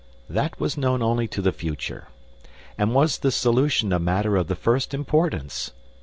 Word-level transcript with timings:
That 0.27 0.59
was 0.59 0.77
known 0.79 1.03
only 1.03 1.27
to 1.27 1.43
the 1.43 1.51
future. 1.51 2.07
And 2.75 2.95
was 2.95 3.19
the 3.19 3.29
solution 3.29 3.93
a 3.93 3.99
matter 3.99 4.35
of 4.35 4.47
the 4.47 4.55
first 4.55 4.95
importance? 4.95 5.73